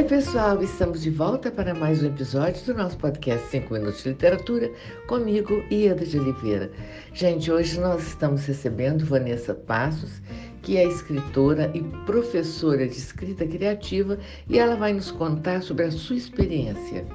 [0.00, 4.08] Oi, pessoal, estamos de volta para mais um episódio do nosso podcast 5 Minutos de
[4.08, 4.72] Literatura,
[5.06, 6.72] comigo, Ieda de Oliveira.
[7.12, 10.22] Gente, hoje nós estamos recebendo Vanessa Passos,
[10.62, 14.18] que é escritora e professora de escrita criativa,
[14.48, 17.06] e ela vai nos contar sobre a sua experiência.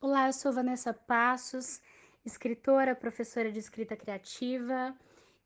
[0.00, 1.82] Olá, eu sou Vanessa Passos,
[2.24, 4.94] escritora, professora de escrita criativa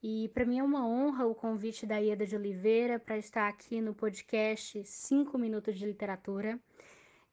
[0.02, 3.80] e para mim é uma honra o convite da Ieda de Oliveira para estar aqui
[3.80, 6.59] no podcast 5 Minutos de Literatura.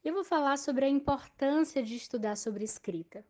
[0.04, 3.24] Eu vou falar sobre a importância de estudar sobre escrita.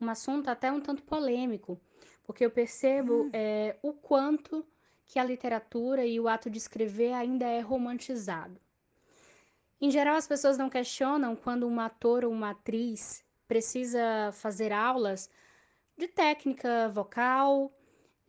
[0.00, 1.80] Um assunto até um tanto polêmico,
[2.24, 4.66] porque eu percebo é, o quanto
[5.06, 8.60] que a literatura e o ato de escrever ainda é romantizado.
[9.80, 15.30] Em geral, as pessoas não questionam quando um ator ou uma atriz precisa fazer aulas
[15.96, 17.72] de técnica vocal,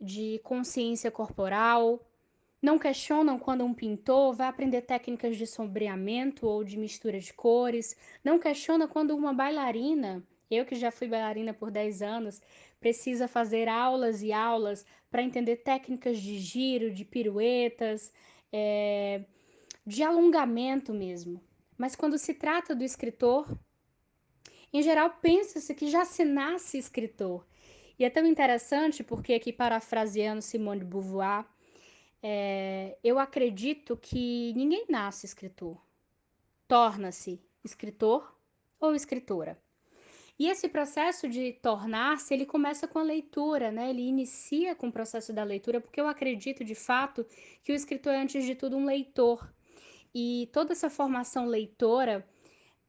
[0.00, 2.04] de consciência corporal.
[2.60, 7.96] Não questionam quando um pintor vai aprender técnicas de sombreamento ou de mistura de cores.
[8.24, 12.40] Não questiona quando uma bailarina, eu que já fui bailarina por 10 anos,
[12.80, 18.12] precisa fazer aulas e aulas para entender técnicas de giro, de piruetas,
[18.52, 19.24] é,
[19.86, 21.40] de alongamento mesmo.
[21.76, 23.46] Mas quando se trata do escritor,
[24.72, 27.46] em geral pensa-se que já se nasce escritor
[27.98, 31.44] e é tão interessante porque, aqui parafraseando Simone de Beauvoir,
[32.22, 35.80] é, eu acredito que ninguém nasce escritor,
[36.66, 38.36] torna-se escritor
[38.80, 39.58] ou escritora.
[40.38, 43.90] E esse processo de tornar-se, ele começa com a leitura, né?
[43.90, 47.26] Ele inicia com o processo da leitura, porque eu acredito de fato
[47.64, 49.52] que o escritor é antes de tudo um leitor.
[50.14, 52.24] E toda essa formação leitora,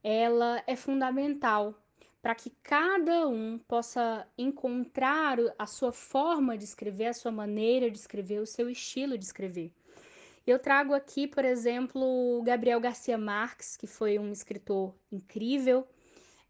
[0.02, 1.74] ela é fundamental
[2.22, 7.98] para que cada um possa encontrar a sua forma de escrever, a sua maneira de
[7.98, 9.72] escrever, o seu estilo de escrever.
[10.46, 15.86] Eu trago aqui, por exemplo, Gabriel Garcia Marques, que foi um escritor incrível,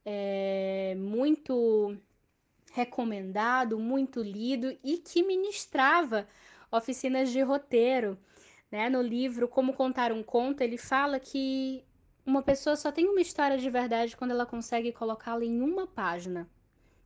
[0.05, 1.97] é, muito
[2.73, 6.27] recomendado, muito lido e que ministrava
[6.71, 8.19] oficinas de roteiro.
[8.71, 8.89] Né?
[8.89, 11.85] No livro Como Contar um Conto, ele fala que
[12.25, 16.49] uma pessoa só tem uma história de verdade quando ela consegue colocá-la em uma página.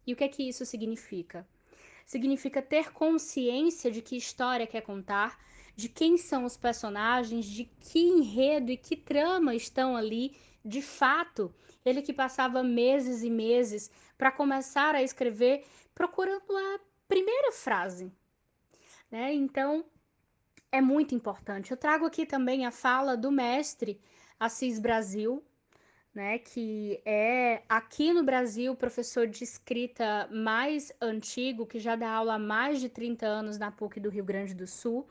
[0.06, 1.46] E o que é que isso significa?
[2.04, 5.38] Significa ter consciência de que história quer contar,
[5.74, 11.54] de quem são os personagens, de que enredo e que trama estão ali de fato.
[11.84, 15.64] Ele que passava meses e meses para começar a escrever
[15.94, 18.12] procurando a primeira frase.
[19.10, 19.32] Né?
[19.32, 19.84] Então,
[20.70, 21.70] é muito importante.
[21.70, 24.00] Eu trago aqui também a fala do mestre
[24.44, 25.42] Assis Brasil,
[26.14, 32.34] né, que é aqui no Brasil professor de escrita mais antigo, que já dá aula
[32.34, 35.08] há mais de 30 anos na PUC do Rio Grande do Sul,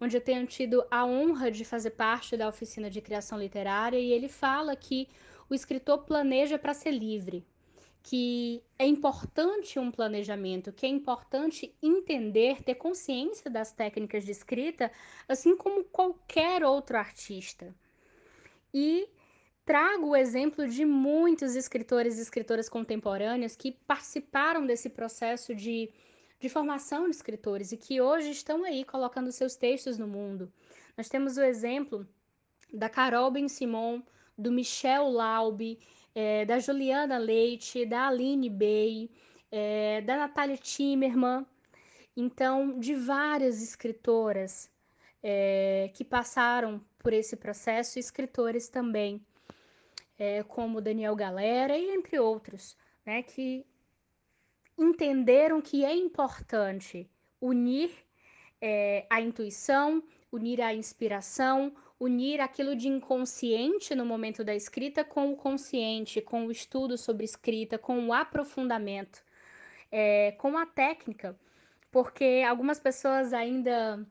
[0.00, 4.10] onde eu tenho tido a honra de fazer parte da oficina de criação literária, e
[4.10, 5.08] ele fala que
[5.48, 7.46] o escritor planeja para ser livre,
[8.02, 14.90] que é importante um planejamento, que é importante entender, ter consciência das técnicas de escrita,
[15.28, 17.72] assim como qualquer outro artista.
[18.72, 19.08] E
[19.64, 25.90] trago o exemplo de muitos escritores e escritoras contemporâneas que participaram desse processo de,
[26.40, 30.52] de formação de escritores e que hoje estão aí colocando seus textos no mundo.
[30.96, 32.06] Nós temos o exemplo
[32.72, 34.02] da Carol Ben-Simon,
[34.36, 35.78] do Michel Laube,
[36.14, 39.10] é, da Juliana Leite, da Aline Bey,
[39.50, 41.46] é, da Natália Timmerman,
[42.16, 44.70] então, de várias escritoras
[45.22, 49.24] é, que passaram por esse processo, escritores também,
[50.18, 53.64] é, como Daniel Galera e entre outros, né, que
[54.78, 57.08] entenderam que é importante
[57.40, 57.90] unir
[58.60, 65.32] é, a intuição, unir a inspiração, unir aquilo de inconsciente no momento da escrita com
[65.32, 69.22] o consciente, com o estudo sobre escrita, com o aprofundamento,
[69.90, 71.38] é, com a técnica,
[71.90, 74.04] porque algumas pessoas ainda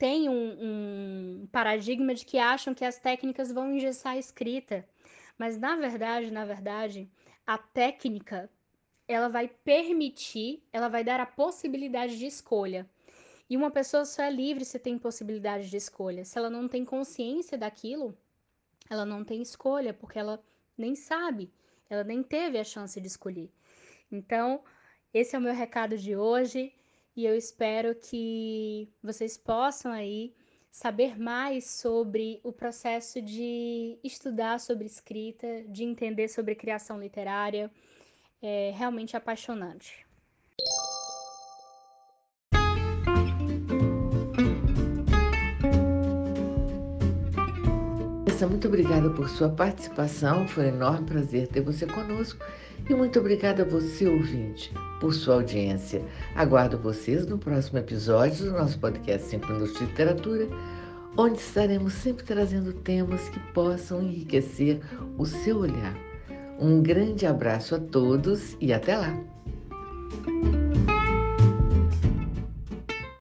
[0.00, 0.56] tem um,
[1.42, 4.88] um paradigma de que acham que as técnicas vão engessar a escrita.
[5.36, 7.06] Mas na verdade, na verdade,
[7.46, 8.50] a técnica
[9.06, 12.88] ela vai permitir, ela vai dar a possibilidade de escolha.
[13.48, 16.24] E uma pessoa só é livre se tem possibilidade de escolha.
[16.24, 18.16] Se ela não tem consciência daquilo,
[18.88, 20.42] ela não tem escolha, porque ela
[20.78, 21.52] nem sabe,
[21.90, 23.50] ela nem teve a chance de escolher.
[24.10, 24.62] Então,
[25.12, 26.72] esse é o meu recado de hoje
[27.16, 30.34] e eu espero que vocês possam aí
[30.70, 37.70] saber mais sobre o processo de estudar sobre escrita, de entender sobre criação literária.
[38.42, 40.06] É realmente apaixonante.
[48.60, 50.46] Muito obrigada por sua participação.
[50.46, 52.44] Foi um enorme prazer ter você conosco
[52.90, 56.02] e muito obrigada a você, ouvinte, por sua audiência.
[56.34, 60.48] Aguardo vocês no próximo episódio do nosso podcast 5 Minutos de Literatura,
[61.16, 64.80] onde estaremos sempre trazendo temas que possam enriquecer
[65.16, 65.96] o seu olhar.
[66.58, 69.39] Um grande abraço a todos e até lá!